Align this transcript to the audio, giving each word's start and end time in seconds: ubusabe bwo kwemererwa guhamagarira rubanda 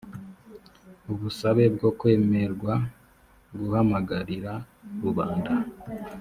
ubusabe 1.13 1.63
bwo 1.75 1.89
kwemererwa 1.99 2.73
guhamagarira 3.57 4.53
rubanda 5.03 5.53